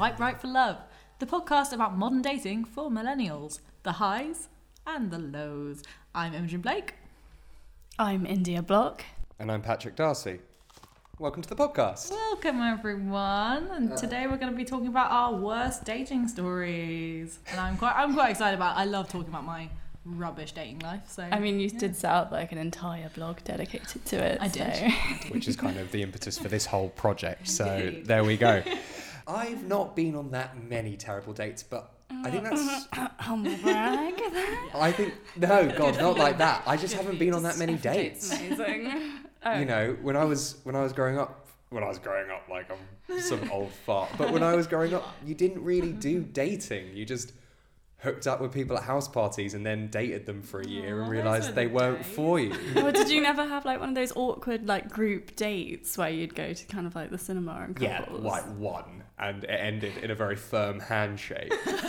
[0.00, 0.78] welcome Swipe Right for Love,
[1.18, 4.48] the podcast about modern dating for millennials, the highs
[4.86, 5.82] and the lows.
[6.14, 6.94] I'm Imogen Blake.
[7.98, 9.04] I'm India Block.
[9.38, 10.38] And I'm Patrick Darcy.
[11.18, 12.12] Welcome to the podcast.
[12.12, 13.68] Welcome, everyone.
[13.72, 17.38] And today we're going to be talking about our worst dating stories.
[17.50, 18.78] And I'm quite, I'm quite excited about.
[18.78, 18.80] It.
[18.80, 19.68] I love talking about my
[20.06, 21.02] rubbish dating life.
[21.08, 21.78] So I mean, you yeah.
[21.78, 24.38] did set up like an entire blog dedicated to it.
[24.40, 24.94] I did.
[25.30, 27.48] Which is kind of the impetus for this whole project.
[27.48, 28.62] So there we go.
[29.30, 32.86] I've not been on that many terrible dates, but I think that's.
[33.20, 34.14] Humble oh, brag.
[34.74, 35.14] I think.
[35.36, 36.62] No, God, not like that.
[36.66, 38.32] I just haven't been on that many dates.
[38.32, 38.92] Amazing.
[39.42, 39.58] Oh.
[39.58, 42.46] You know, when I was when I was growing up, when I was growing up,
[42.50, 44.10] like I'm some old fart.
[44.18, 46.94] But when I was growing up, you didn't really do dating.
[46.94, 47.32] You just
[48.02, 51.02] hooked up with people at house parties and then dated them for a year Aw,
[51.02, 52.14] and realized they weren't days.
[52.14, 52.54] for you.
[52.82, 56.34] Or did you never have like one of those awkward like group dates where you'd
[56.34, 60.10] go to kind of like the cinema and Yeah, like one, and it ended in
[60.10, 61.52] a very firm handshake.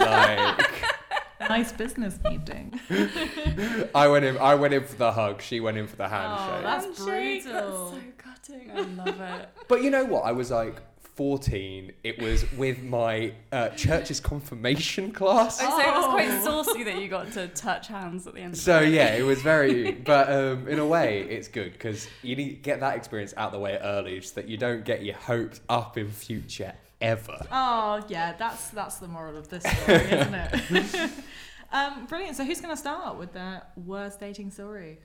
[1.42, 2.80] Like nice business meeting.
[3.96, 5.42] I went in, I went in for the hug.
[5.42, 6.64] She went in for the Oh, handshake.
[6.64, 7.90] that's Handshake, brutal.
[7.92, 8.72] That's so cutting.
[8.72, 9.50] I love it.
[9.68, 10.23] but you know what?
[10.25, 10.81] I was like
[11.16, 11.92] 14.
[12.04, 15.59] It was with my uh, church's confirmation class.
[15.62, 16.12] Oh, so it was Oh.
[16.12, 18.53] quite saucy that you got to touch hands at the end.
[18.53, 19.92] Of So the yeah, it was very.
[20.06, 23.52] But um, in a way, it's good because you need to get that experience out
[23.52, 27.46] the way early, so that you don't get your hopes up in future ever.
[27.52, 31.12] Oh yeah, that's that's the moral of this story, isn't it?
[31.72, 32.36] um, brilliant.
[32.38, 35.00] So who's going to start with their worst dating story?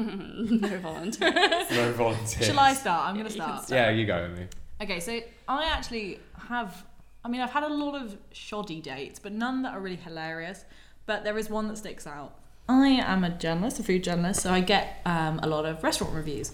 [0.60, 1.70] no volunteers.
[1.70, 2.46] No volunteers.
[2.46, 3.08] Shall I start?
[3.08, 3.64] I'm going to start.
[3.64, 3.70] start.
[3.78, 4.46] Yeah, you go with me.
[4.82, 6.84] Okay, so I actually have.
[7.24, 10.64] I mean, I've had a lot of shoddy dates, but none that are really hilarious.
[11.06, 12.34] But there is one that sticks out.
[12.68, 16.14] I am a journalist, a food journalist, so I get um, a lot of restaurant
[16.14, 16.52] reviews.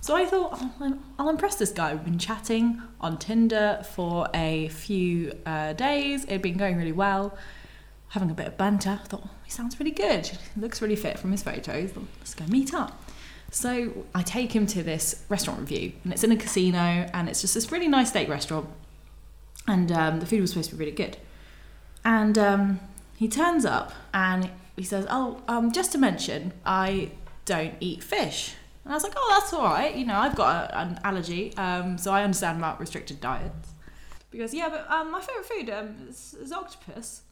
[0.00, 1.94] So I thought, oh, I'll- I'll impress this guy.
[1.94, 6.24] We've been chatting on Tinder for a few uh, days.
[6.24, 7.38] It'd been going really well,
[8.12, 9.00] having a bit of banter.
[9.02, 10.26] I thought, oh, he sounds really good.
[10.26, 11.92] He looks really fit from his photos.
[12.18, 13.02] Let's go meet up.
[13.50, 17.40] So I take him to this restaurant review, and it's in a casino, and it's
[17.40, 18.68] just this really nice steak restaurant.
[19.66, 21.16] And um, the food was supposed to be really good.
[22.04, 22.80] And um,
[23.16, 27.12] he turns up and he says, "Oh, um, just to mention, I
[27.44, 29.94] don't eat fish." And I was like, "Oh, that's all right.
[29.94, 33.70] You know, I've got a, an allergy, um, so I understand about restricted diets."
[34.30, 37.22] Because yeah, but um, my favorite food um, is, is octopus.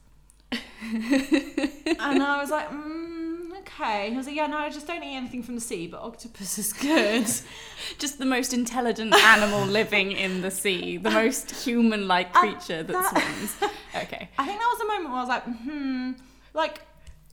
[0.51, 4.09] and I was like, mm, okay.
[4.11, 6.57] He was like, yeah, no, I just don't eat anything from the sea, but octopus
[6.57, 7.25] is good.
[7.99, 13.09] Just the most intelligent animal living in the sea, the most human-like creature that, that-
[13.09, 13.71] swims.
[13.95, 14.29] Okay.
[14.37, 16.11] I think that was the moment where I was like, hmm,
[16.53, 16.81] like,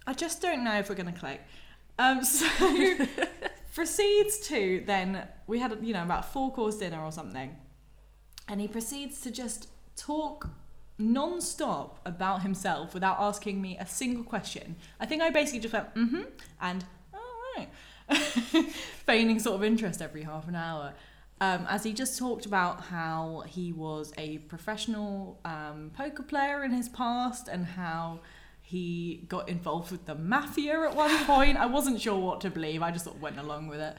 [0.06, 1.40] I just don't know if we're going to click.
[1.98, 2.46] Um, so
[3.74, 7.56] proceeds to then, we had, you know, about four course dinner or something.
[8.48, 10.48] And he proceeds to just talk
[10.98, 14.76] non-stop about himself without asking me a single question.
[14.98, 16.22] I think I basically just went, mm-hmm,
[16.60, 17.20] and, all
[17.56, 17.68] right.
[19.06, 20.94] Feigning sort of interest every half an hour.
[21.40, 26.72] Um, as he just talked about how he was a professional um, poker player in
[26.72, 28.20] his past and how
[28.60, 31.56] he got involved with the mafia at one point.
[31.56, 32.82] I wasn't sure what to believe.
[32.82, 33.96] I just sort of went along with it.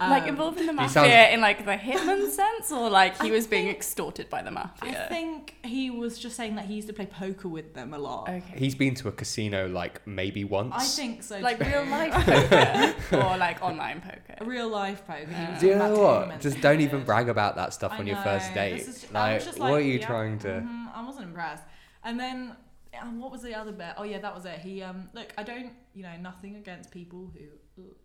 [0.00, 3.28] Like Um, involved in the mafia sounds- in like the hitman sense, or like he
[3.28, 5.04] I was being extorted by the mafia?
[5.06, 7.98] I think he was just saying that he used to play poker with them a
[7.98, 8.28] lot.
[8.28, 8.54] Okay.
[8.56, 10.74] He's been to a casino like maybe once.
[10.76, 11.38] I think so.
[11.40, 11.64] Like too.
[11.68, 14.44] real life poker or like online poker.
[14.44, 15.26] Real life poker.
[15.34, 16.40] Uh, Do you know what?
[16.40, 18.78] Just don't even brag about that stuff I on your first date.
[18.86, 20.48] this is- I like, what are you yeah, trying to?
[20.48, 21.64] mhm, I wasn't impressed.
[22.04, 22.54] And then,
[23.02, 23.94] um, what was the other bit?
[23.96, 24.60] Oh yeah, that was it.
[24.60, 27.40] He um, look, I don't, you know, nothing against people who,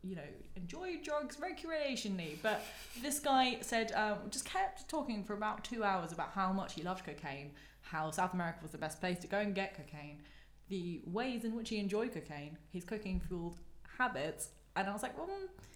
[0.04, 0.22] you know,
[0.56, 2.64] enjoy drugs recreationally, but
[3.02, 6.84] this guy said, um, just kept talking for about two hours about how much he
[6.84, 10.22] loved cocaine, how South America was the best place to go and get cocaine,
[10.70, 13.58] the ways in which he enjoyed cocaine, his cocaine fueled
[13.98, 15.30] habits, and I was like, well.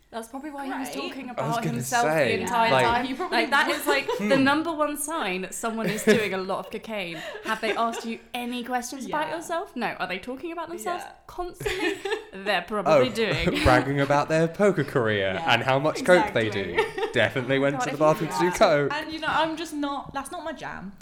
[0.09, 3.06] That's probably why he was talking I was about himself say, the entire like- time.
[3.06, 4.30] You probably Like that is like Hmm.
[4.30, 7.18] the number one sign that someone is doing a lot of cocaine.
[7.44, 9.75] Have they asked you any questions about yourself?
[9.75, 9.88] No.
[10.00, 11.12] Are they talking about themselves Yeah.
[11.27, 11.95] constantly?
[12.33, 13.50] They're probably doing.
[13.50, 16.77] Oh, bragging about their poker career Yeah, and how much coke they do.
[17.12, 18.94] Definitely went God, to the if you bathroom to do coke.
[18.94, 20.13] And you know, I'm just not.
[20.13, 20.94] That's not my jam.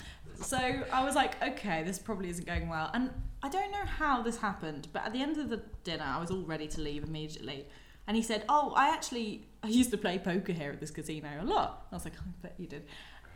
[0.42, 2.90] So I was like, okay, this probably isn't going well.
[2.94, 3.12] And
[3.44, 6.32] I don't know how this happened, but at the end of the dinner, I was
[6.32, 7.68] all ready to leave immediately.
[8.08, 11.30] And he said, "Oh, I actually I used to play poker here at this casino
[11.42, 12.86] a lot." I was like, "I bet you did."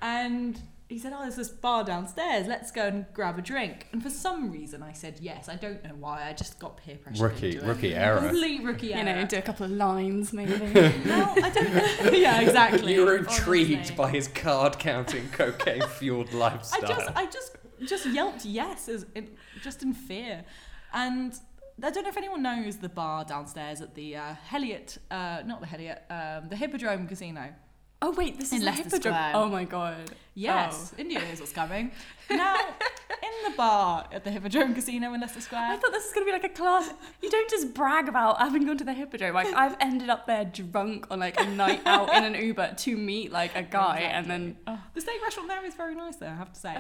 [0.01, 2.48] and he said, "Oh, there's this bar downstairs.
[2.48, 5.48] Let's go and grab a drink." And for some reason, I said yes.
[5.48, 6.27] I don't know why.
[6.27, 7.24] I just got peer pressure.
[7.24, 7.68] Rookie, into it.
[7.68, 8.19] rookie error.
[8.19, 9.07] Complete rookie error.
[9.07, 10.51] You know, do a couple of lines maybe.
[11.06, 11.74] no, I don't.
[11.74, 12.12] know.
[12.12, 12.95] yeah, exactly.
[12.95, 13.95] You were intrigued honestly.
[13.95, 16.83] by his card counting, cocaine fueled lifestyle.
[16.83, 17.56] I just, I just,
[17.86, 19.30] just yelped yes, as in,
[19.62, 20.44] just in fear,
[20.92, 21.38] and
[21.84, 25.62] I don't know if anyone knows the bar downstairs at the uh, Heliot, uh, not
[25.62, 27.54] the Heliot, um, the Hippodrome Casino.
[28.02, 29.14] oh wait, this In is Leicester the Hippodrome.
[29.16, 29.31] Square.
[29.36, 30.12] Oh my god.
[30.36, 31.92] Yes, India knows what's coming.
[32.31, 35.68] Now, in the bar at the Hippodrome Casino in Leicester Square.
[35.72, 36.92] I thought this was gonna be like a class.
[37.24, 39.34] You don't just brag about having gone to the Hippodrome.
[39.34, 42.96] Like I've ended up there drunk on like a night out in an Uber to
[42.96, 46.30] meet like a guy, and then oh, The steak restaurant there is very nice, there,
[46.30, 46.78] I have to say.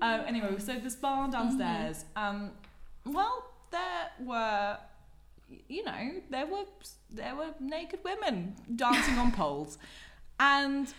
[0.00, 2.04] Uh, anyway, so this bar downstairs.
[2.14, 2.52] Um,
[3.04, 4.78] well, there were,
[5.68, 6.64] you know, there were
[7.10, 9.78] there were naked women dancing on poles,
[10.38, 10.92] and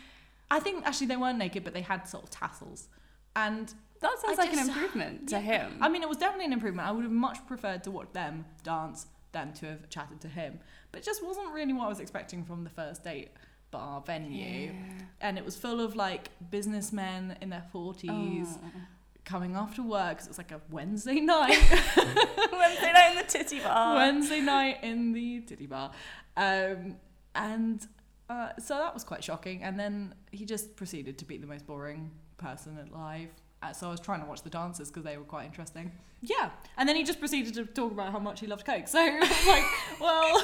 [0.51, 2.87] I think actually they weren't naked, but they had sort of tassels,
[3.35, 5.41] and that sounds I like an improvement to yeah.
[5.41, 5.77] him.
[5.79, 6.87] I mean, it was definitely an improvement.
[6.87, 10.59] I would have much preferred to watch them dance than to have chatted to him,
[10.91, 13.31] but it just wasn't really what I was expecting from the first date
[13.71, 14.71] bar venue,
[15.21, 18.69] and it was full of like businessmen in their forties Oh.
[19.25, 21.57] Coming after work 'cause it was like a Wednesday night.
[22.51, 23.95] Wednesday night in the titty bar.
[23.95, 25.91] Wednesday night in the titty bar.
[26.37, 26.97] Um,
[27.35, 27.85] and
[28.29, 29.63] uh, so that was quite shocking.
[29.63, 33.29] And then he just proceeded to be the most boring person alive.
[33.61, 35.91] Uh, so I was trying to watch the dancers because they were quite interesting.
[36.21, 36.49] Yeah.
[36.77, 38.87] And then he just proceeded to talk about how much he loved Coke.
[38.87, 39.63] So I was like,
[40.01, 40.37] well,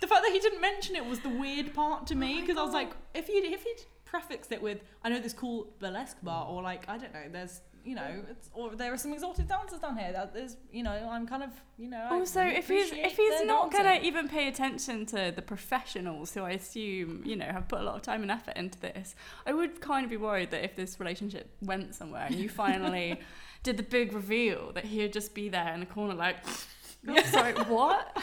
[0.00, 2.62] the fact that he didn't mention it was the weird part to me because I
[2.62, 6.46] was like, if he'd, if he'd prefixed it with, I know this cool burlesque bar
[6.46, 9.80] or like, I don't know, there's, you know, it's, or there are some exalted dancers
[9.80, 10.12] down here.
[10.12, 12.08] That is, you know, I'm kind of, you know.
[12.10, 13.90] Also, really if he's if he's not dancing.
[13.90, 17.84] gonna even pay attention to the professionals who I assume you know have put a
[17.84, 19.14] lot of time and effort into this,
[19.46, 23.20] I would kind of be worried that if this relationship went somewhere and you finally
[23.62, 26.36] did the big reveal that he would just be there in the corner like,
[27.08, 28.16] oh, sorry, what?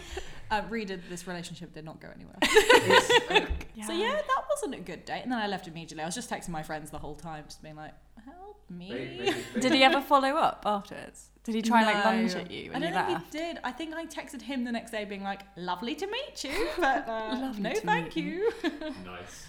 [0.50, 2.36] uh, Reader, this relationship did not go anywhere.
[3.74, 3.86] Yeah.
[3.86, 5.22] So yeah, that wasn't a good date.
[5.22, 6.02] And then I left immediately.
[6.02, 7.92] I was just texting my friends the whole time, just being like,
[8.24, 11.30] "Help me." Did he ever follow up afterwards?
[11.44, 12.10] Did he try and like No.
[12.10, 13.32] lunge at you I don't you think left?
[13.34, 13.58] he did.
[13.62, 17.06] I think I texted him the next day, being like, "Lovely to meet you, but
[17.08, 18.50] uh, Lovely no, thank meet you."
[19.04, 19.46] Nice.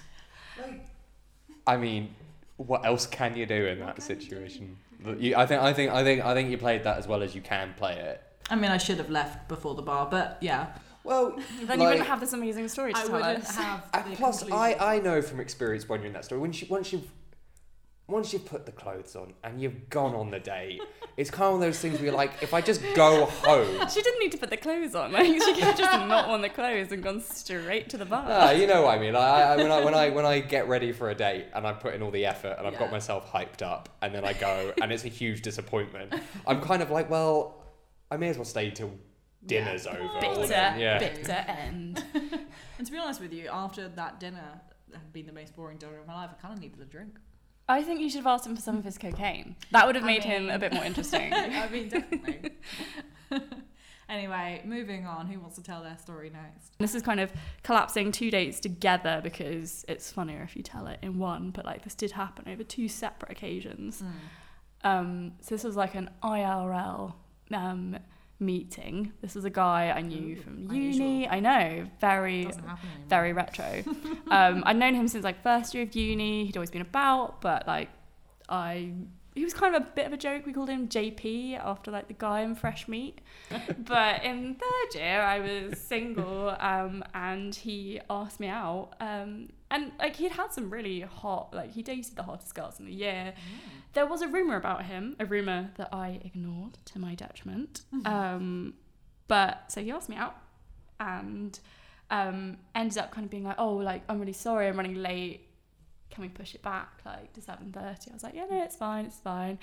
[1.67, 2.13] I mean,
[2.57, 4.21] what else can you do in that can you do?
[4.21, 4.77] situation?
[5.19, 7.35] You, I think, I think, I think, I think you played that as well as
[7.35, 8.21] you can play it.
[8.49, 10.67] I mean, I should have left before the bar, but yeah,
[11.03, 13.55] Well, Then you like- wouldn't have this amazing story to I tell wouldn't us.
[13.55, 13.83] have.
[13.93, 14.73] And the plus, I.
[14.95, 17.09] I know from experience when you're in that story, once you once you've
[18.07, 20.79] once you've put the clothes on and you've gone on the date,
[21.17, 23.87] it's kind of one of those things where you're like, if I just go home,
[23.93, 25.11] She didn't need to put the clothes on.
[25.15, 28.25] Like she could have just not worn the clothes and gone straight to the bar.
[28.27, 29.15] ah, you know what I mean.
[29.15, 31.79] I, I, when I when I when I get ready for a date and I've
[31.79, 34.71] put in all the effort and I've got myself hyped up, and then I go
[34.81, 36.13] and it's a huge disappointment.
[36.45, 37.63] I'm kind of like, well,
[38.11, 38.91] I may as well stay till
[39.47, 39.99] dinner's over.
[39.99, 40.99] or bitter, then- yeah.
[40.99, 42.03] bitter end.
[42.77, 44.61] And to be honest with you, after that dinner
[44.91, 47.15] had been the most boring dinner of my life, I kind of needed a drink.
[47.67, 49.55] I think you should have asked him for some of his cocaine.
[49.71, 51.33] That would have I made him a bit more interesting.
[51.33, 52.51] I mean, definitely.
[54.09, 55.27] anyway, moving on.
[55.27, 56.71] Who wants to tell their story next?
[56.77, 57.31] this is kind of
[57.63, 61.83] collapsing two dates together because it's funnier if you tell it in one, but like
[61.83, 64.03] this did happen over two separate occasions.
[64.83, 67.13] Um, so this was like an IRL
[67.51, 67.97] um,
[68.39, 69.13] meeting.
[69.21, 71.07] This was a guy I knew Ooh, from unusual.
[71.07, 71.27] uni.
[71.29, 73.07] I know, very Doesn't happen anymore.
[73.09, 73.83] very retro.
[74.31, 76.45] um, I'd known him since like first year of uni.
[76.45, 77.89] He'd always been about, but like
[78.49, 78.91] I,
[79.33, 80.45] he was kind of a bit of a joke.
[80.45, 83.21] We called him JP after like the guy in Fresh Meat.
[83.79, 88.91] but in third year, I was single, um, and he asked me out.
[88.99, 92.85] Um, and like he'd had some really hot, like he dated the hottest girls in
[92.85, 93.33] the year.
[93.93, 97.81] There was a rumor about him, a rumor that I ignored to my detriment.
[98.05, 98.75] Um,
[99.27, 100.35] but so he asked me out,
[100.99, 101.59] and
[102.11, 105.47] um, ended up kind of being like, oh, like I'm really sorry, I'm running late.
[106.11, 108.11] Can we push it back like to seven thirty?
[108.11, 109.57] I was like, yeah, no, it's fine, it's fine.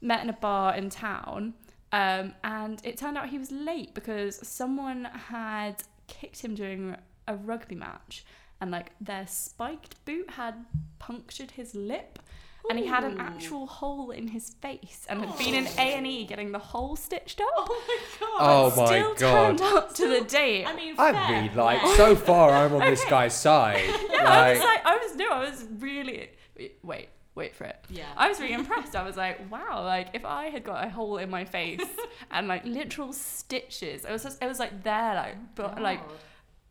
[0.00, 1.54] Met in a bar in town,
[1.92, 6.96] um, and it turned out he was late because someone had kicked him during
[7.28, 8.24] a rugby match,
[8.60, 10.64] and like their spiked boot had
[10.98, 12.18] punctured his lip.
[12.70, 16.06] And he had an actual hole in his face, and had been in A and
[16.06, 17.46] E getting the hole stitched up.
[17.58, 18.38] Oh my god.
[18.40, 19.58] Oh but my still God.
[19.58, 20.64] turned up to the date.
[20.64, 21.96] I mean, I'd fair like, play.
[21.96, 23.84] so far I'm on this guy's side.
[24.10, 26.30] Yeah, I was like, I was no, I was really
[26.82, 27.84] wait, wait for it.
[27.90, 28.04] yeah.
[28.16, 28.96] I was really impressed.
[28.96, 31.84] I was like, wow, like if I had got a hole in my face
[32.30, 36.16] and like literal stitches, it was just, it was like there, like but like God.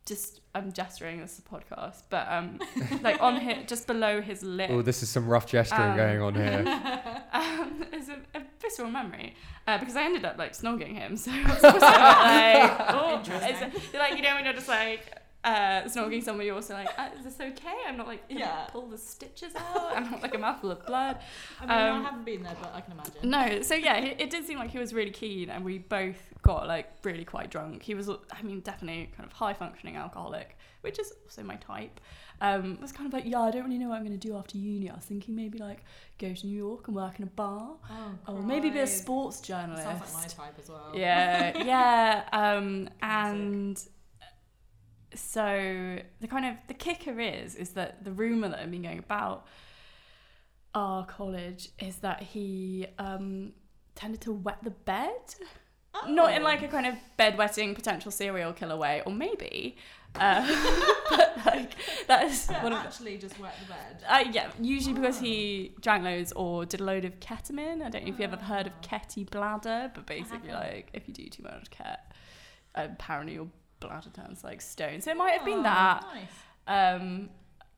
[0.06, 1.20] Just I'm gesturing.
[1.20, 2.60] This is a podcast, but um,
[3.02, 4.70] like on his just below his lip.
[4.70, 6.64] Oh, this is some rough gesturing Um, going on here.
[7.32, 9.34] um, it's a, a visceral memory
[9.66, 11.16] uh, because I ended up like snogging him.
[11.16, 13.72] So I was like, oh, Interesting.
[13.74, 17.08] it's like you know when you're just like uh, snogging someone, you're also like, uh,
[17.18, 17.74] is this okay?
[17.86, 18.66] I'm not like Yeah.
[18.70, 19.96] pull the stitches out.
[19.96, 21.18] I'm not like a mouthful of blood.
[21.60, 23.30] I mean, Um, I haven't been there, but I can imagine.
[23.30, 26.16] No, so yeah, it, it did seem like he was really keen, and we both
[26.42, 27.82] got like really quite drunk.
[27.82, 32.00] He was, I mean, definitely kind of high functioning alcoholic, which is also my type.
[32.40, 34.36] Um, was kind of like, yeah, I don't really know what I'm going to do
[34.36, 34.90] after uni.
[34.90, 35.84] I was thinking maybe like
[36.18, 39.40] go to New York and work in a bar, Oh, or maybe be a sports
[39.40, 39.84] journalist.
[39.84, 40.90] Sounds like my type as well.
[40.94, 42.24] Yeah, yeah.
[42.32, 43.80] Um, and
[45.14, 48.98] so the kind of the kicker is is that the rumor that I've been going
[48.98, 49.46] about
[50.74, 53.52] our college is that he um,
[53.94, 55.12] tended to wet the bed,
[56.08, 56.44] not in Oh.
[56.44, 59.76] like a kind of bedwetting potential serial killer way, or maybe,
[60.16, 60.44] uh,
[61.10, 61.72] but like
[62.08, 64.02] that is one of the actually just wet the bed.
[64.08, 67.80] uh, yeah, usually because he drank loads or did a load of ketamine.
[67.80, 68.82] I don't know if you've ever heard of Ah.
[68.82, 72.00] ketty bladder, but basically, like, if you do too much ket,
[72.74, 73.46] apparently your
[73.84, 75.00] bladder turns like stone.
[75.00, 76.04] So it might have been Oh, that.
[76.14, 77.00] Nice.
[77.00, 77.30] Um,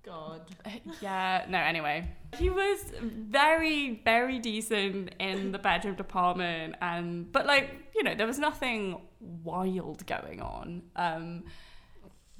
[0.05, 0.43] God.
[1.01, 2.09] yeah, no, anyway.
[2.39, 8.27] He was very, very decent in the bedroom department, and but like, you know, there
[8.27, 10.83] was nothing wild going on.
[10.95, 11.45] Um,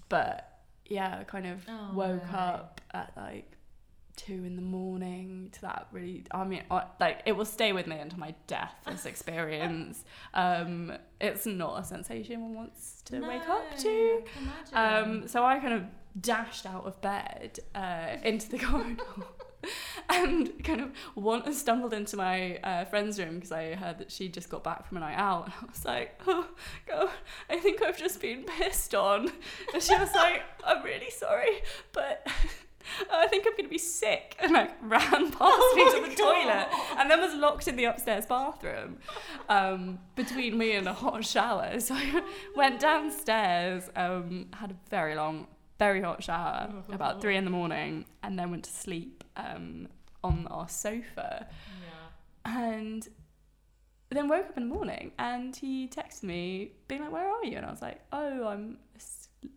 [0.09, 2.39] but yeah, kind of Oh, woke no.
[2.39, 3.51] up at like
[4.17, 6.63] two in the morning to that really i mean
[6.99, 10.05] like it will stay with me until my death this experience
[10.35, 14.23] um it's not a sensation one wants to wake up to
[14.73, 15.85] um, so I kind of
[16.21, 19.03] dashed out of bed uh, into the corridor
[20.09, 24.29] and kind of want, stumbled into my uh, friend's room because I heard that she
[24.29, 25.47] just got back from a night out.
[25.47, 26.49] And I was like, oh,
[26.87, 27.11] God,
[27.51, 29.31] I think I've just been pissed on.
[29.73, 32.27] And she was like, I'm really sorry, but.
[33.13, 36.69] I think I'm going to be sick, and like ran past me to the toilet,
[36.99, 38.99] and then was locked in the upstairs bathroom,
[39.49, 41.81] um, between me and a hot shower.
[41.81, 42.23] So I
[42.57, 45.47] went downstairs, um, had a very long,
[45.79, 49.89] very hot shower, about three in the morning, and then went to sleep um,
[50.23, 51.47] on our sofa.
[52.45, 52.59] Yeah.
[52.59, 53.09] And
[54.11, 57.57] then woke up in the morning, and he texted me, being like, "Where are you?"
[57.57, 58.79] And I was like, "Oh, I'm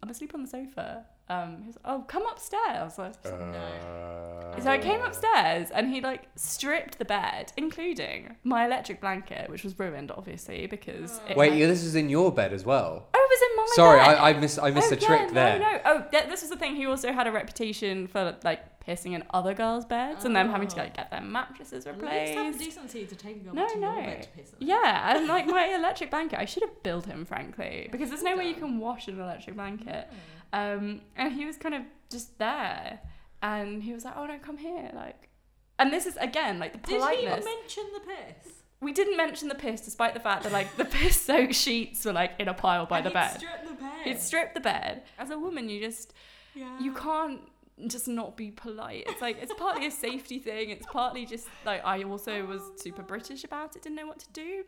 [0.02, 3.14] I'm asleep on the sofa." Um, he was like, "Oh, come upstairs." I was like,
[3.26, 9.50] Uh, so I came upstairs and he like stripped the bed, including my electric blanket,
[9.50, 11.22] which was ruined obviously because.
[11.30, 13.08] It Wait, had- yeah, this is in your bed as well.
[13.14, 14.18] Oh, it was in my Sorry, bed.
[14.18, 15.60] I, I missed I missed oh, a trick yeah, there.
[15.60, 15.80] No, no.
[15.86, 16.76] Oh, yeah, this was the thing.
[16.76, 20.68] He also had a reputation for like pissing in other girls' beds and them having
[20.68, 20.84] to Oh.
[20.84, 22.60] like get their mattresses At least have the replaced.
[22.60, 23.94] decency to take a girl No, to no.
[23.94, 24.68] your bed to piss on.
[24.68, 28.36] Yeah, and like my electric blanket, I should have billed him, frankly, because there's no
[28.36, 30.08] way you can wash an electric blanket.
[30.10, 30.16] Hmm.
[30.54, 33.00] Um, and he was kind of just there,
[33.42, 35.30] and he was like, "Oh no, come here!" Like,
[35.78, 37.44] and this is again like the politeness.
[37.44, 38.54] Did he mention the piss?
[38.82, 42.32] we didn't mention the piss, despite the fact that like the piss-soaked sheets were like
[42.40, 43.36] in a pile by And the bed.
[43.38, 43.92] Strip the bed.
[44.06, 45.04] He'd stripped the bed.
[45.18, 46.14] As a woman, you just
[46.56, 46.80] Yeah.
[46.80, 47.42] you can't
[47.88, 49.04] just not be polite.
[49.08, 50.70] It's like it's partly a safety thing.
[50.70, 54.32] It's partly just like I also was super British about it, didn't know what to
[54.32, 54.64] do,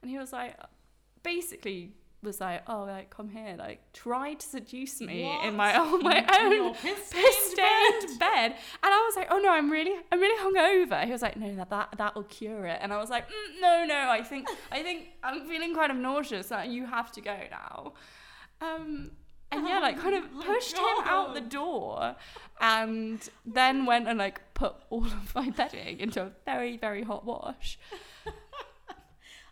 [0.00, 0.56] and he was like,
[1.22, 6.02] basically was like, oh, like come here, like try to seduce me in my on
[6.02, 8.54] my own piss-stained bed.
[8.82, 11.04] and I was like, oh no, I'm really, I'm really hungover.
[11.04, 13.84] He was like, no, that that that'll cure it, and I was like, mm, no,
[13.86, 16.50] no, I think, I think I'm feeling kind of nauseous.
[16.50, 17.92] Like, you have to go now.
[18.60, 19.12] Um,
[19.52, 22.16] and yeah, like kind of Oh pushed him out the door,
[22.60, 27.24] and then went and like put all of my bedding into a very very hot
[27.24, 27.78] wash.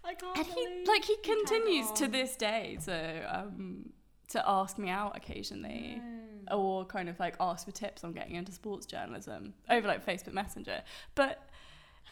[0.09, 3.91] I can't And he like he continues to this day to um
[4.31, 6.00] to ask me out occasionally
[6.50, 6.57] No.
[6.59, 10.33] or kind of like ask for tips on getting into sports journalism over like Facebook
[10.35, 10.83] Messenger.
[11.15, 11.43] But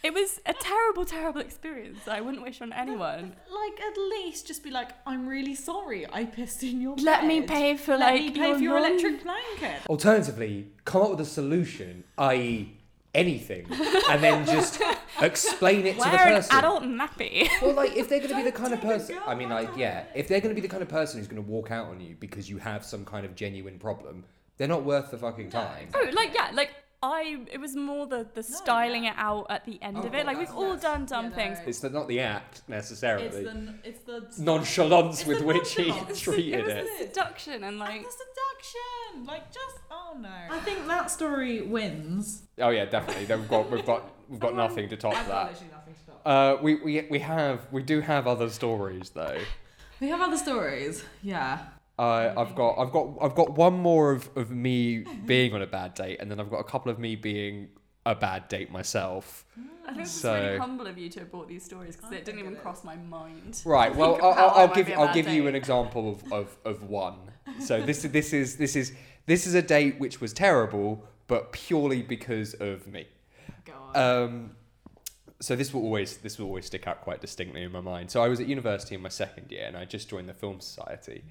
[0.03, 1.99] it was a terrible, terrible experience.
[2.05, 3.35] that I wouldn't wish on anyone.
[3.63, 7.41] Like at least just be like, I'm really sorry, I pissed in your Let me
[7.43, 9.81] pay for Let like me pay for your non- electric blanket.
[9.89, 12.77] Alternatively, come up with a solution, i.e.,
[13.17, 13.67] anything,
[14.11, 14.81] and then just
[15.21, 16.57] explain it to the Wear an person.
[16.57, 17.49] adult nappy.
[17.63, 20.05] Well, like if they're going to be the kind of person, I mean, like yeah,
[20.15, 22.01] if they're going to be the kind of person who's going to walk out on
[22.01, 24.25] you because you have some kind of genuine problem,
[24.59, 25.89] they're not worth the fucking time.
[25.95, 26.71] Oh, like yeah, like
[27.03, 27.39] I.
[27.53, 29.11] It was more the the styling yeah.
[29.13, 30.25] it out at the end Oh, of it.
[30.27, 31.35] Like we've that's- all that's- done dumb yeah, no.
[31.37, 31.59] things.
[31.67, 33.27] It's the, not the act necessarily.
[33.27, 36.87] It's the it's the nonchalance It's with the which he treated it was it.
[36.99, 38.25] the seduction and and like the seduction.
[39.27, 40.29] Like just oh no.
[40.51, 42.43] I think that story wins.
[42.59, 43.25] Oh yeah, definitely.
[43.25, 45.53] Then We've got we've got we've got nothing to top I've got that.
[45.53, 46.23] literally nothing to top.
[46.27, 49.39] Uh, we, we we have we do have other stories though.
[49.99, 51.03] We have other stories.
[51.23, 51.59] Yeah.
[51.99, 55.67] Uh, I've got I've got I've got one more of, of me being on a
[55.67, 57.69] bad date, and then I've got a couple of me being
[58.07, 59.45] a bad date myself.
[59.85, 62.25] I think it's So- really humble of you to have brought these stories because it
[62.25, 63.61] didn't even it cross my mind.
[63.65, 63.95] Right.
[63.97, 66.11] Well, I'll, of I'll, I I'll give be a I'll bad give you an example
[66.11, 67.19] of, of, of one.
[67.61, 68.93] So this is this is this is
[69.27, 73.07] this is a date which was terrible, but purely because of me.
[73.65, 73.97] Go on.
[73.97, 74.51] Um,
[75.41, 78.11] so this will always this will always stick out quite distinctly in my mind.
[78.11, 80.61] So I was at university in my second year, and I just joined the film
[80.61, 81.23] society.
[81.25, 81.31] You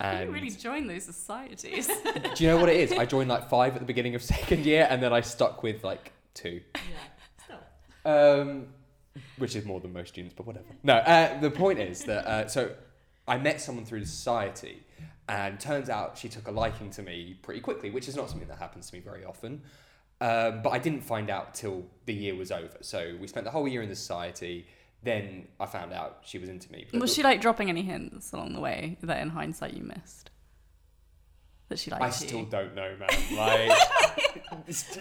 [0.00, 1.86] And didn't really join those societies.
[2.34, 2.92] do you know what it is?
[2.92, 5.84] I joined like five at the beginning of second year, and then I stuck with
[5.84, 6.60] like two.
[6.74, 7.56] yeah.
[8.06, 8.66] Um,
[9.38, 10.66] which is more than most students, but whatever.
[10.82, 12.72] No, uh, the point is that uh, so
[13.26, 14.82] I met someone through the society,
[15.28, 18.48] and turns out she took a liking to me pretty quickly, which is not something
[18.48, 19.62] that happens to me very often.
[20.20, 22.76] Um, but I didn't find out till the year was over.
[22.80, 24.66] So we spent the whole year in the society.
[25.04, 26.86] Then I found out she was into me.
[26.90, 30.30] But Was she like dropping any hints along the way that in hindsight you missed?
[31.68, 32.12] That she liked I you?
[32.12, 33.08] still don't know, man.
[33.36, 33.78] Like,
[34.66, 34.82] it's,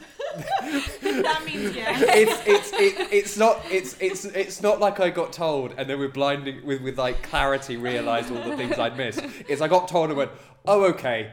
[1.02, 1.98] that means yeah.
[2.00, 6.00] it's it's it, it's not it's it's it's not like I got told and then
[6.00, 9.22] with blinding with with like clarity realised all the things I'd missed.
[9.48, 10.32] It's I got told and went,
[10.66, 11.32] oh okay.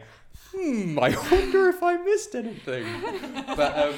[0.52, 2.86] Hmm, I wonder if I missed anything.
[3.56, 3.94] But um,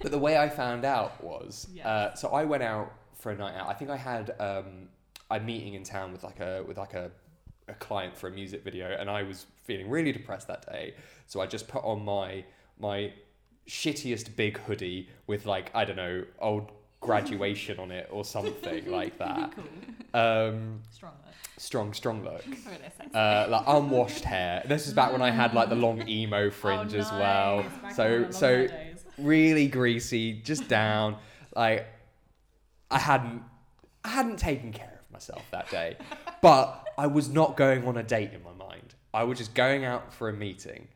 [0.00, 1.84] but the way I found out was Yes.
[1.86, 2.92] uh, so I went out
[3.24, 3.68] for a night out.
[3.68, 4.88] I think I had um,
[5.30, 7.10] a meeting in town with like a with like a
[7.68, 10.92] a client for a music video and I was feeling really depressed that day.
[11.26, 12.44] So I just put on my
[12.78, 13.14] my
[13.66, 19.16] shittiest big hoodie with like I don't know old graduation on it or something like
[19.18, 19.54] that.
[19.56, 20.20] Cool.
[20.20, 21.30] Um, Strong though.
[21.56, 22.44] strong, strong look.
[23.14, 24.62] Uh, like unwashed hair.
[24.66, 27.64] This is back when I had like the long emo fringe Oh, as well.
[27.80, 28.68] Back So in the long so
[29.18, 31.16] really greasy, just down.
[31.54, 31.86] Like
[32.94, 33.42] I hadn't
[34.04, 35.96] I hadn't taken care of myself that day.
[36.42, 38.94] but I was not going on a date in my mind.
[39.12, 40.88] I was just going out for a meeting.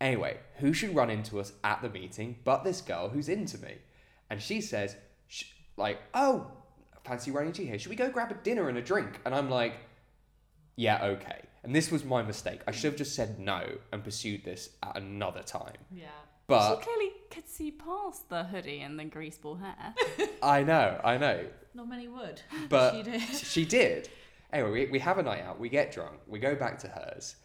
[0.00, 3.76] Anyway, who should run into us at the meeting but this girl who's into me?
[4.30, 4.94] And she says,
[5.76, 6.48] like, oh,
[7.04, 7.78] fancy running you here.
[7.78, 9.20] Should we go grab a dinner and a drink?
[9.24, 9.74] And I'm like,
[10.76, 11.40] yeah, okay.
[11.64, 12.60] And this was my mistake.
[12.68, 15.78] I should have just said no and pursued this at another time.
[15.90, 16.06] Yeah.
[16.48, 19.94] But she clearly could see past the hoodie and the greaseball hair.
[20.42, 21.44] I know, I know.
[21.74, 22.40] Not many would.
[22.70, 23.22] But she did.
[23.34, 24.08] she did.
[24.52, 25.60] Anyway, we, we have a night out.
[25.60, 26.18] We get drunk.
[26.26, 27.36] We go back to hers.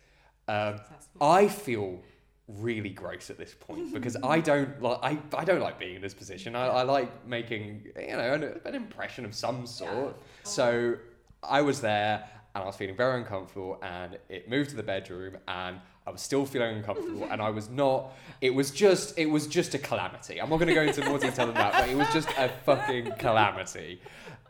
[0.48, 0.80] Um,
[1.20, 2.02] I feel
[2.48, 6.02] really gross at this point because I don't like I, I don't like being in
[6.02, 6.56] this position.
[6.56, 10.16] I, I like making you know an, an impression of some sort.
[10.44, 10.96] So
[11.42, 15.38] I was there and I was feeling very uncomfortable and it moved to the bedroom
[15.48, 18.12] and I was still feeling uncomfortable and I was not
[18.42, 20.42] it was just it was just a calamity.
[20.42, 23.14] I'm not gonna go into more detail than that, but it was just a fucking
[23.20, 24.02] calamity.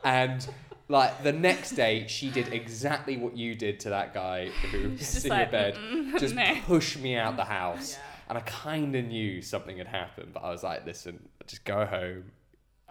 [0.03, 0.47] And
[0.89, 5.23] like the next day she did exactly what you did to that guy who was
[5.25, 5.75] in your bed.
[5.75, 7.93] "Mm-mm, Just no." pushed me out the house.
[7.93, 7.99] Yeah.
[8.29, 11.85] And I kind of knew something had happened, but I was like, listen, just go
[11.85, 12.31] home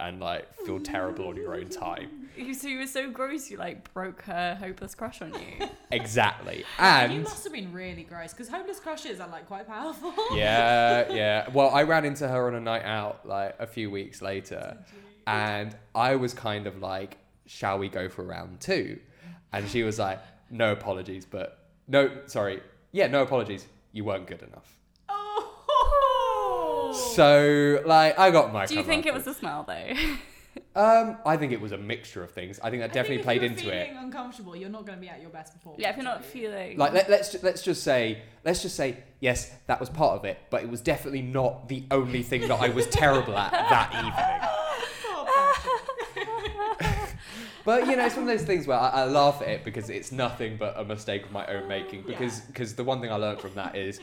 [0.03, 2.29] and like feel terrible on your own time.
[2.35, 5.67] You, so you were so gross, you like broke her hopeless crush on you.
[5.91, 6.65] Exactly.
[6.79, 10.11] And you must have been really gross because hopeless crushes are like quite powerful.
[10.33, 11.47] yeah, yeah.
[11.53, 14.75] Well, I ran into her on a night out like a few weeks later,
[15.27, 18.99] and I was kind of like, shall we go for round two?
[19.51, 22.61] And she was like, no apologies, but no, sorry.
[22.91, 23.67] Yeah, no apologies.
[23.91, 24.75] You weren't good enough.
[26.93, 27.13] Oh.
[27.15, 28.65] So, like, I got my.
[28.65, 29.25] Do you think it was comeuppance.
[29.25, 29.93] the smell though?
[30.75, 32.59] Um, I think it was a mixture of things.
[32.63, 33.87] I think that I think definitely if played you're into it.
[33.89, 35.81] feeling uncomfortable, you're not going to be at your best performance.
[35.81, 36.25] yeah, if you're not you?
[36.25, 40.15] feeling Like let, let's ju- let's just say let's just say yes, that was part
[40.17, 43.51] of it, but it was definitely not the only thing that I was terrible at
[43.51, 44.49] that evening.
[47.65, 49.89] But you know, it's one of those things where I, I laugh at it because
[49.89, 52.01] it's nothing but a mistake of my own making.
[52.01, 54.01] Because because the one thing I learned from that is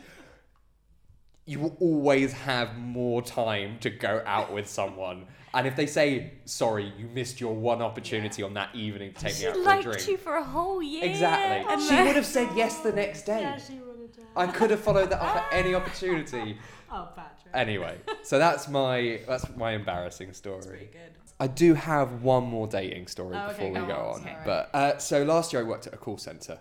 [1.50, 5.26] you will always have more time to go out with someone.
[5.52, 9.34] And if they say sorry, you missed your one opportunity on that evening to take
[9.34, 10.08] she me out for a liked drink.
[10.08, 11.04] you for a whole year.
[11.04, 11.72] Exactly.
[11.72, 13.40] and She then- would have said yes the next day.
[13.40, 14.26] Yeah, she would have done.
[14.36, 16.56] I could have followed that up at any opportunity.
[16.92, 17.54] Oh, Patrick.
[17.54, 20.66] Anyway, so that's my that's my embarrassing That's story.
[20.66, 21.12] pretty good.
[21.38, 24.22] I do have one more dating story Oh, before okay, we go go on, on.
[24.22, 24.36] sorry.
[24.44, 26.58] But uh, so last year I worked at a call center,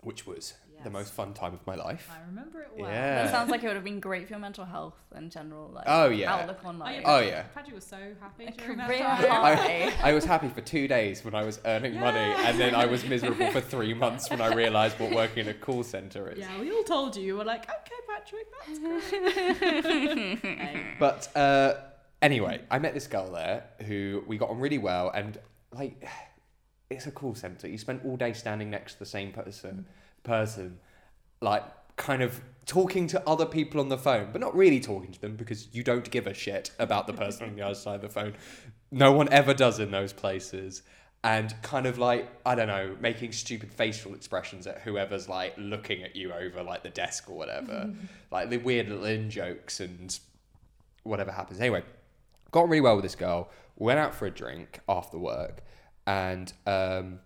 [0.00, 2.08] which was the most fun time of my life.
[2.12, 2.88] I remember it well.
[2.90, 3.22] Yeah.
[3.24, 5.84] That sounds like it would have been great for your mental health and general like
[5.86, 6.32] Oh, yeah.
[6.34, 7.02] outlook on Oh, life.
[7.04, 7.42] Oh, yeah.
[7.54, 9.56] Patrick was so happy during that time.
[9.56, 9.92] high.
[10.02, 13.04] I was happy for two days when I was earning money, and then I was
[13.08, 16.38] miserable for three months when I realised what working in a call center is.
[16.38, 17.22] Yeah, we all told you.
[17.22, 18.78] You were like, okay, Patrick, that's
[20.40, 20.96] great.
[20.98, 21.74] But uh,
[22.22, 25.38] anyway, I met this girl there who we got on really well, and
[25.72, 26.06] like,
[26.90, 27.66] it's a call center.
[27.68, 29.86] You spend all day standing next to the same person,
[30.26, 30.78] person,
[31.40, 31.64] like
[31.96, 35.36] kind of talking to other people on the phone, but not really talking to them
[35.36, 38.08] because you don't give a shit about the person on the other side of the
[38.08, 38.34] phone.
[38.90, 40.82] No one ever does in those places.
[41.24, 46.04] And kind of like, I don't know, making stupid facial expressions at whoever's like looking
[46.04, 47.92] at you over like the desk or whatever.
[48.30, 50.16] like the weird little in jokes and
[51.02, 51.60] whatever happens.
[51.60, 51.82] Anyway,
[52.50, 53.50] got really well with this girl.
[53.76, 55.62] Went out for a drink after work,
[56.06, 57.20] and um,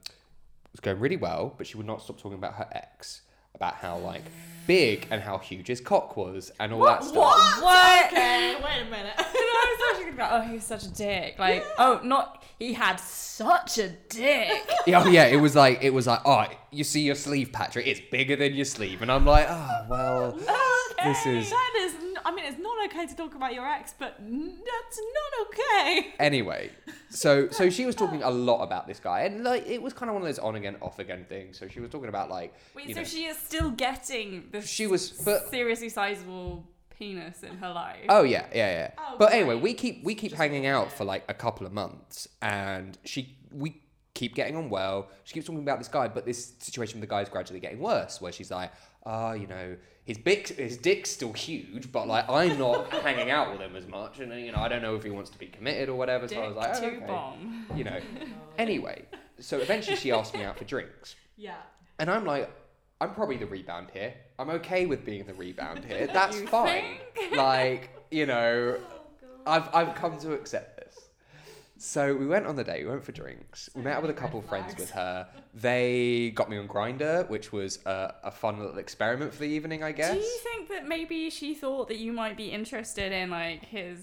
[0.73, 1.55] was going really well.
[1.57, 3.23] But she would not stop talking about her ex,
[3.55, 4.23] about how like
[4.67, 7.17] big and how huge his cock was, and all that stuff.
[7.17, 7.63] What?
[7.63, 8.07] What?
[8.07, 9.15] Okay, wait a minute.
[9.19, 11.39] I was actually thinking about, oh, he was such a dick.
[11.39, 14.71] Like, oh, not he had such a dick.
[14.87, 17.87] Yeah, oh yeah, it was like it was like, oh, you see your sleeve, Patrick,
[17.87, 20.33] it's bigger than your sleeve, and I'm like, oh well,
[21.05, 22.10] this is That is.
[22.25, 26.15] I mean, it's not okay to talk about your ex, but that's not okay.
[26.19, 26.71] anyway.
[27.13, 30.09] So so she was talking a lot about this guy, and like it was kind
[30.09, 31.59] of one of those on again, off again things.
[31.59, 34.87] So she was talking about like, Wait, so know, she is still getting this She
[34.87, 36.65] was- but- seriously sizable
[36.97, 38.05] penis in her life.
[38.09, 38.91] Oh yeah, yeah, yeah.
[38.97, 42.29] Oh, but anyway, we keep we keep hanging out for like a couple of months,
[42.41, 43.80] and she we
[44.21, 45.09] keep getting on well.
[45.25, 47.81] She keeps talking about this guy, but this situation with the guy is gradually getting
[47.81, 48.21] worse.
[48.21, 48.71] Where she's like,
[49.07, 53.51] ah, you know, his big his dick's still huge, but like I'm not hanging out
[53.53, 55.47] with him as much, and you know, I don't know if he wants to be
[55.47, 56.27] committed or whatever.
[56.27, 57.07] dick so I was like, oh, two okay.
[57.07, 57.67] bomb.
[57.75, 57.99] you know.
[58.59, 59.07] Anyway,
[59.39, 61.55] so eventually she asked me out for drinks, Yeah.
[61.99, 62.51] and I'm like,
[63.01, 64.13] I'm probably the rebound here.
[64.39, 66.07] I'm okay with being the rebound here.
[66.13, 66.99] That's You fine.
[67.35, 68.77] Like, you know,
[69.47, 70.80] I've I've come to accept this.
[71.83, 72.85] So we went on the date.
[72.85, 73.71] We went for drinks.
[73.75, 75.27] We met up with a couple of friends with her.
[75.55, 79.83] They got me on Grindr, which was a, a fun little experiment for the evening,
[79.83, 80.13] I guess.
[80.13, 84.01] Do you think that maybe she thought that you might be interested in like his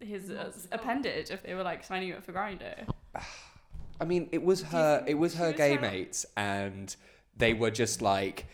[0.00, 2.88] his uh, appendage if they were like signing you up for Grindr?
[4.00, 5.04] I mean, it was her.
[5.06, 6.96] It was her gay mates, and
[7.36, 8.46] they were just like,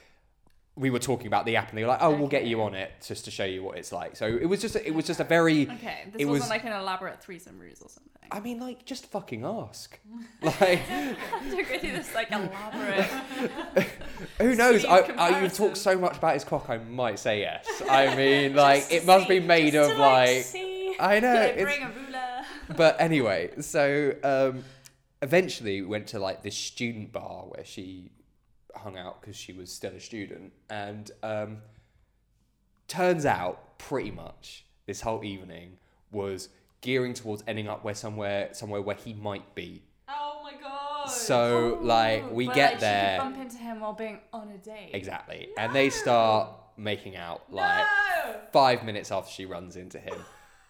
[0.80, 2.74] we were talking about the app, and they were like, "Oh, we'll get you on
[2.74, 5.20] it just to show you what it's like." So it was just, it was just
[5.20, 5.68] a very.
[5.70, 8.06] Okay, this It wasn't was- like an elaborate threesome ruse or something.
[8.32, 9.98] I mean, like, just fucking ask.
[10.42, 13.04] Like, Don't go through this like elaborate.
[14.38, 14.84] who knows?
[14.84, 17.66] I, I, you've talked so much about his cock, I might say yes.
[17.88, 20.44] I mean, like, it must be made of to, like.
[20.44, 20.96] see.
[20.98, 21.34] I know.
[21.34, 22.76] Like, bring a ruler.
[22.76, 24.64] but anyway, so um,
[25.22, 28.10] eventually we went to like this student bar where she
[28.76, 31.58] hung out because she was still a student, and um,
[32.88, 35.76] turns out pretty much this whole evening
[36.12, 36.48] was
[36.80, 39.82] gearing towards ending up where somewhere somewhere where he might be.
[40.08, 41.06] Oh my god.
[41.06, 44.18] So like Oh, we but, get like, there She could bump into him while being
[44.32, 44.90] on a date.
[44.92, 47.84] exactly, and they start making out like
[48.24, 48.36] No.
[48.52, 50.14] five minutes after she runs into him.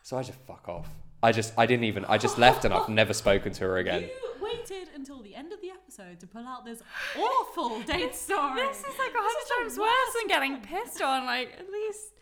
[0.02, 0.88] So I just fuck off.
[1.22, 4.02] I just I didn't even I just left and I've never spoken to her again.
[4.02, 4.10] You
[4.44, 6.82] waited until the end of the episode to pull out this
[7.18, 8.60] awful date story.
[8.60, 11.26] This is like a hundred times worse than getting pissed on.
[11.26, 12.12] Like at least.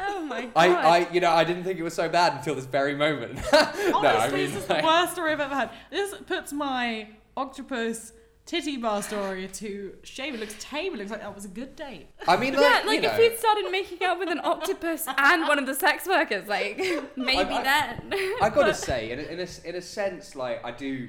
[0.00, 0.52] Oh my god.
[0.56, 0.66] I,
[0.98, 3.36] I, you know, I didn't think it was so bad until this very moment.
[3.52, 3.60] no,
[3.92, 5.70] I mean, this is like- the worst story I've ever had.
[5.90, 8.12] This puts my octopus
[8.44, 10.34] titty bar story to shame.
[10.34, 10.94] It looks tame.
[10.94, 12.08] It looks like that was a good date.
[12.26, 15.06] I mean, like, yeah, like you if know, we'd started making out with an octopus
[15.16, 16.76] and one of the sex workers, like
[17.16, 18.12] maybe I- then.
[18.42, 21.08] I gotta say, in a, in a in a sense, like I do,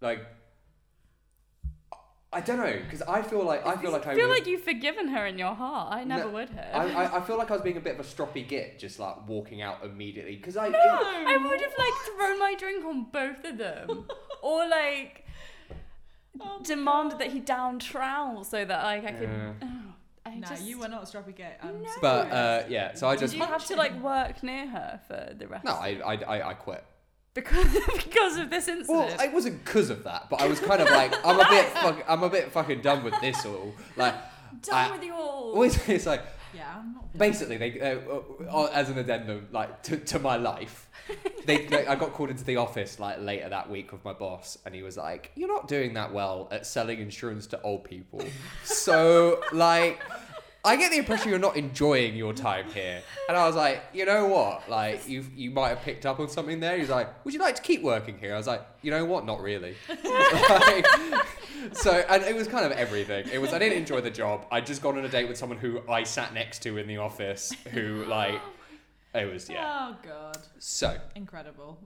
[0.00, 0.20] like.
[2.30, 4.46] I don't know, because I feel like I feel like I, I feel would- like
[4.46, 5.94] you've forgiven her in your heart.
[5.94, 6.74] I never No, would have.
[6.74, 8.98] I, I, I feel like I was being a bit of a stroppy git, just
[8.98, 10.68] like walking out immediately, because I.
[10.68, 14.06] no, I would have like thrown my drink on both of them,
[14.42, 15.24] or like
[16.40, 17.20] Oh demanded God.
[17.20, 19.28] that he down trowel so that like I could.
[19.28, 19.52] Yeah.
[19.62, 19.94] Oh,
[20.26, 20.64] I No, just.
[20.64, 21.58] you were not a stroppy git.
[21.62, 21.88] I'm No.
[22.02, 23.32] But uh, yeah, so I just.
[23.32, 25.64] Did just you have to like work near her for the rest?
[25.64, 26.84] no, I I, I, I quit.
[27.44, 28.88] Because because of this incident.
[28.88, 31.66] Well, it wasn't because of that, but I was kind of like, I'm a bit,
[31.72, 33.74] fuck, I'm a bit fucking done with this all.
[33.96, 34.14] Like,
[34.62, 35.62] Done I- with you all.
[35.88, 36.22] it's, like
[36.54, 37.16] yeah, I'm not.
[37.16, 37.98] basically they, uh,
[38.50, 40.88] uh, as an addendum, like to, to my life,
[41.46, 44.58] they, they, I got called into the office like later that week with my boss,
[44.64, 48.22] and he was like, "You're not doing that well at selling insurance to old people."
[48.64, 50.00] so like.
[50.68, 54.04] I get the impression you're not enjoying your time here, and I was like, you
[54.04, 54.68] know what?
[54.68, 56.78] Like you, you might have picked up on something there.
[56.78, 58.34] He's like, would you like to keep working here?
[58.34, 59.24] I was like, you know what?
[59.24, 59.74] Not really.
[60.04, 60.86] like,
[61.72, 63.26] so, and it was kind of everything.
[63.32, 64.46] It was I didn't enjoy the job.
[64.50, 66.98] I'd just gone on a date with someone who I sat next to in the
[66.98, 68.40] office, who like,
[69.14, 69.90] it was yeah.
[69.92, 71.78] Oh god, So, incredible.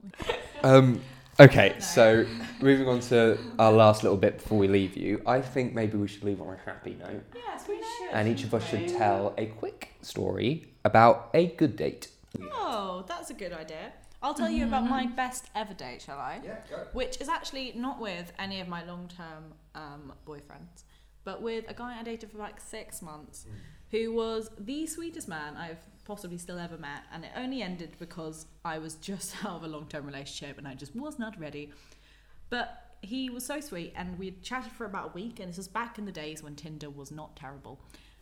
[0.61, 1.01] um,
[1.39, 2.25] okay, so
[2.61, 6.07] moving on to our last little bit before we leave you, I think maybe we
[6.07, 8.13] should leave on a happy note, Yes, we should.
[8.13, 12.07] and each of us should tell a quick story about a good date.
[12.53, 13.93] Oh, that's a good idea.
[14.21, 16.39] I'll tell you about my best ever date, shall I?
[16.43, 16.87] Yeah, go.
[16.93, 20.83] Which is actually not with any of my long-term um, boyfriends.
[21.25, 23.45] but with a guy I dated for like six months,
[23.91, 28.45] who was the sweetest man I've possibly still ever met, and it only ended because
[28.63, 31.71] I was just out of a long term relationship and I just was not ready.
[32.49, 35.57] But he was so sweet, and we had chatted for about a week, and this
[35.57, 37.81] was back in the days when Tinder was not terrible.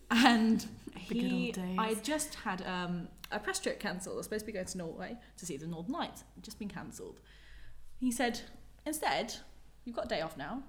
[0.09, 0.65] And
[0.97, 1.53] he.
[1.77, 4.15] I just had um, a press trip cancelled.
[4.15, 6.23] I was supposed to be going to Norway to see the Northern Lights.
[6.33, 7.19] It'd just been cancelled.
[7.99, 8.41] He said,
[8.85, 9.35] instead,
[9.85, 10.63] you've got a day off now.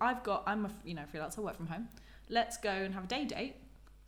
[0.00, 1.88] I've got, I'm a you know freelancer, work from home.
[2.28, 3.56] Let's go and have a day date,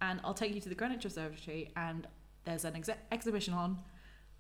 [0.01, 2.07] and I'll take you to the Greenwich Observatory, and
[2.45, 3.79] there's an ex- exhibition on,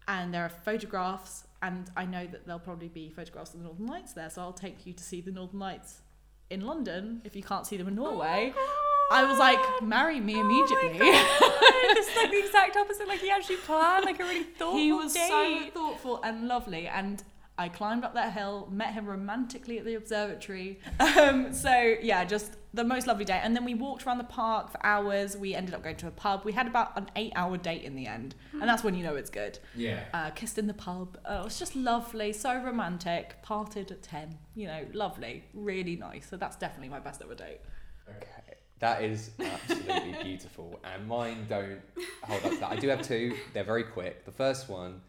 [0.09, 3.87] and there are photographs, and I know that there'll probably be photographs of the Northern
[3.87, 6.03] Lights there, so I'll take you to see the Northern Lights
[6.51, 8.55] in London if you can't see them in Norway.
[9.11, 10.99] I was like, oh marry me immediately.
[10.99, 13.07] this is like the exact opposite.
[13.07, 17.23] Like he actually planned like a really thoughtful he was so thoughtful and lovely and
[17.59, 20.81] I climbed up that hill, met him romantically at the observatory.
[21.01, 23.40] Um, so yeah, just the most lovely day.
[23.42, 25.37] And then we walked around the park for hours.
[25.37, 26.45] We ended up going to a pub.
[26.45, 29.31] We had about an eight-hour date in the end, and that's when you know it's
[29.31, 29.59] good.
[29.75, 30.05] Yeah.
[30.12, 31.19] Uh, kissed in the pub.
[31.25, 33.42] Uh, it was just lovely, so romantic.
[33.42, 34.37] Parted at ten.
[34.55, 36.29] You know, lovely, really nice.
[36.29, 37.61] So that's definitely my best ever date.
[38.09, 38.57] Okay.
[38.79, 40.79] That is absolutely beautiful.
[40.85, 41.81] And mine don't
[42.23, 42.73] hold up to that.
[42.73, 43.35] I do have two.
[43.55, 44.27] They're very quick.
[44.27, 45.01] The first one,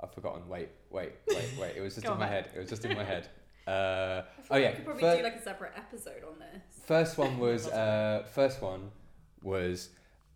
[0.00, 0.48] I've forgotten.
[0.48, 1.76] Wait, wait, wait, wait.
[1.76, 2.50] It was just in my head.
[2.54, 3.28] It was just in my head.
[3.66, 4.70] Uh, oh yeah.
[4.70, 6.62] we could probably fir- do like a separate episode on this.
[6.84, 8.92] First one was uh, first one
[9.42, 9.88] was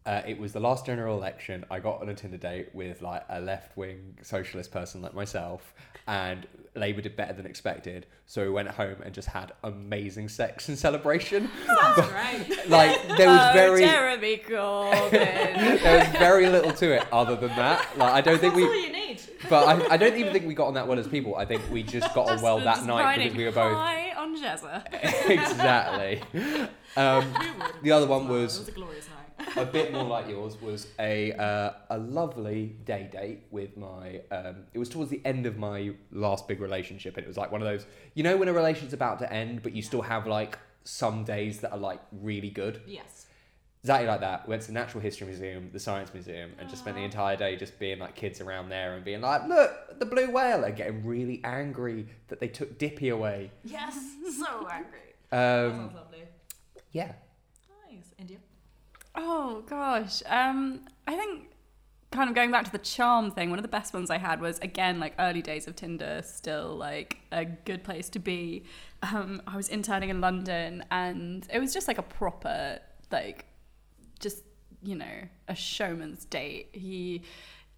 [0.04, 1.64] uh, it was the last general election.
[1.70, 5.74] I got on a Tinder date with like a left wing socialist person like myself,
[6.08, 6.44] and
[6.74, 8.06] Labour did better than expected.
[8.26, 11.48] So we went home and just had amazing sex and celebration.
[11.66, 12.68] Sounds great.
[12.68, 15.10] like there was oh, very Jeremy Corbyn.
[15.10, 17.96] there was very little to it other than that.
[17.96, 18.90] Like I don't think That's we.
[19.50, 21.36] But I, I don't even think we got on that well as people.
[21.36, 24.36] I think we just got on well that night because we were both high on
[24.36, 24.84] Jezza.
[25.28, 26.22] exactly.
[26.96, 27.34] Um,
[27.82, 29.16] the other one was was a glorious night.
[29.56, 34.56] a bit more like yours was a uh, a lovely day date with my um,
[34.74, 37.62] it was towards the end of my last big relationship and it was like one
[37.62, 40.58] of those you know when a relationship's about to end but you still have like
[40.84, 43.26] some days that are like really good Yes.
[43.82, 46.96] Exactly like that went to the natural history museum the science museum and just spent
[46.96, 50.30] the entire day just being like kids around there and being like look the blue
[50.30, 53.94] whale and getting really angry that they took dippy away Yes.
[54.38, 55.00] So angry.
[55.32, 56.24] um, Sounds lovely.
[56.92, 57.12] yeah
[57.90, 58.12] Nice.
[58.18, 58.36] India.
[59.14, 60.22] Oh gosh.
[60.26, 61.48] Um, I think
[62.12, 64.40] kind of going back to the charm thing, one of the best ones I had
[64.40, 68.64] was again like early days of Tinder, still like a good place to be.
[69.02, 72.78] Um, I was interning in London and it was just like a proper
[73.10, 73.49] like just
[74.82, 76.70] you know a showman's date.
[76.72, 77.22] He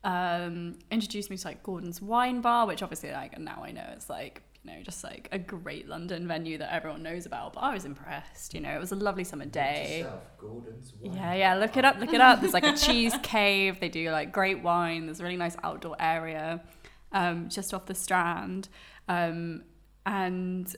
[0.05, 4.11] um, introduced me to like Gordon's Wine Bar, which obviously like now I know it's
[4.11, 7.55] like you know just like a great London venue that everyone knows about.
[7.55, 8.55] But I was impressed.
[8.55, 10.07] You know, it was a lovely summer day.
[11.03, 11.55] Yeah, yeah.
[11.55, 11.99] Look it up.
[11.99, 12.41] Look it up.
[12.41, 13.81] There's like a cheese cave.
[13.81, 15.07] They do like great wine.
[15.07, 16.63] There's a really nice outdoor area,
[17.13, 18.69] um, just off the Strand,
[19.09, 19.63] um,
[20.07, 20.75] and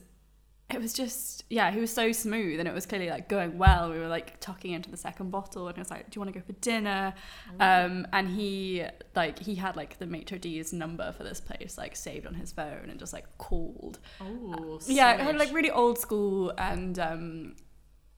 [0.71, 1.69] it was just yeah.
[1.69, 3.91] He was so smooth, and it was clearly like going well.
[3.91, 6.33] We were like tucking into the second bottle, and it was like, "Do you want
[6.33, 7.13] to go for dinner?"
[7.59, 8.83] Um, and he
[9.15, 12.51] like he had like the maitre d's number for this place like saved on his
[12.51, 17.55] phone and just like called Oh, yeah, it had like really old school, and um,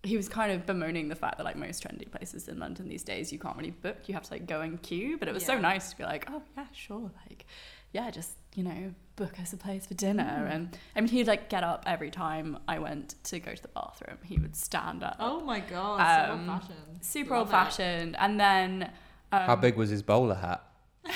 [0.04, 3.04] he was kind of bemoaning the fact that like most trendy places in London these
[3.04, 3.98] days, you can't really book.
[4.08, 5.18] You have to like go and queue.
[5.18, 7.46] But it was so nice to be like, oh yeah, sure, like
[7.92, 10.48] yeah, just you know, book us a place for dinner.
[10.52, 13.68] And I mean, he'd like get up every time I went to go to the
[13.70, 14.18] bathroom.
[14.24, 16.78] He would stand up, Oh my god, so Um, old fashioned.
[17.02, 18.92] super old fashioned, and then.
[19.32, 20.64] Um, how big was his bowler hat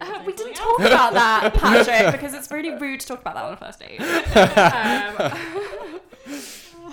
[0.00, 3.44] Uh, we didn't talk about that, Patrick, because it's really rude to talk about that
[3.44, 4.00] on a first date.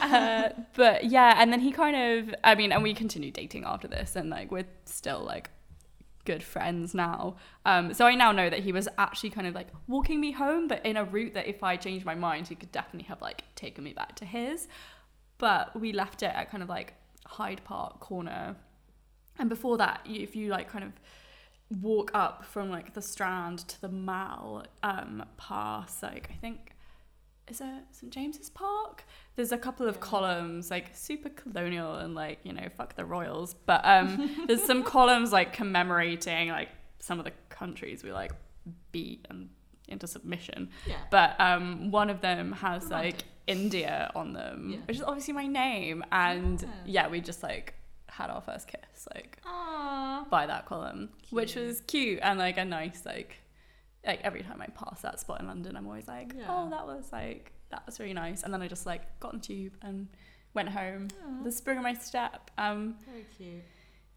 [0.01, 1.95] Um, uh, but yeah, and then he kind
[2.29, 5.49] of, I mean, and we continued dating after this, and like we're still like
[6.25, 7.35] good friends now.
[7.65, 10.67] Um, so I now know that he was actually kind of like walking me home,
[10.67, 13.43] but in a route that if I changed my mind, he could definitely have like
[13.55, 14.67] taken me back to his.
[15.37, 16.93] But we left it at kind of like
[17.25, 18.55] Hyde Park corner.
[19.39, 20.91] And before that, if you like kind of
[21.81, 26.75] walk up from like the Strand to the Mall, um, past like I think
[27.47, 29.03] is it St James's Park?
[29.35, 33.55] There's a couple of columns like super colonial and like you know fuck the royals,
[33.65, 38.31] but um, there's some columns like commemorating like some of the countries we like
[38.91, 39.49] beat and
[39.87, 40.69] into submission.
[40.87, 40.95] Yeah.
[41.09, 43.13] But um, one of them has Romantic.
[43.15, 44.79] like India on them, Yeah.
[44.87, 46.67] which is obviously my name, and Yeah.
[46.85, 47.73] yeah, we just like
[48.07, 50.29] had our first kiss like Aww.
[50.29, 53.37] by that column, which was cute and like a nice like
[54.05, 56.45] like every time I pass that spot in London, I'm always like, Yeah.
[56.49, 58.43] oh, that was like that was really nice.
[58.43, 60.07] And then I just like got on tube and
[60.53, 61.07] went home.
[61.25, 61.43] Aw.
[61.43, 62.51] The spring of my step.
[62.57, 63.63] Um, Very cute.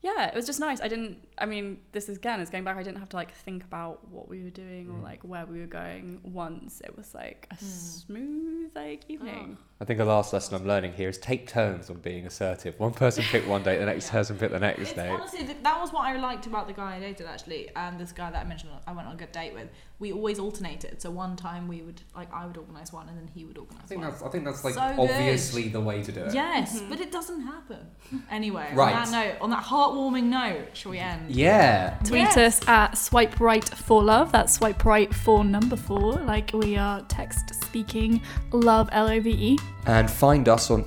[0.03, 0.81] yeah, it was just nice.
[0.81, 1.19] I didn't.
[1.39, 2.77] I mean, this is again is going back.
[2.77, 5.03] I didn't have to like think about what we were doing or Mm.
[5.05, 6.21] like where we were going.
[6.25, 7.59] Once it was like a Mm.
[7.63, 9.57] smooth like evening.
[9.81, 12.79] I think the last lesson I'm learning here is take turns on being assertive.
[12.79, 14.13] One person pick one date, the next Yeah.
[14.13, 15.11] person pick the next It's date.
[15.11, 18.31] honestly that was what I liked about the guy I dated actually, and this guy
[18.31, 19.69] that I mentioned I went on a good date with.
[19.99, 21.01] We always alternated.
[21.03, 23.83] So one time we would like I would organise one, and then he would organise
[23.85, 24.13] I think one.
[24.13, 25.11] I think that's like, So good.
[25.11, 26.35] obviously the way to do it.
[26.35, 26.89] Yes, Mhm.
[26.91, 27.79] but it doesn't happen.
[28.31, 28.95] Anyway, Right.
[28.95, 31.31] on that note, on that heartwarming note, shall we end?
[31.35, 31.99] Yeah.
[32.05, 32.37] Tweet Yes.
[32.37, 34.31] us at swipe right for love.
[34.33, 36.13] That's swipe right for number four.
[36.15, 38.21] Like we are text speaking
[38.53, 39.59] love L O V E.
[39.87, 40.85] And find us on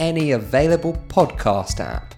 [0.00, 2.14] any available podcast app.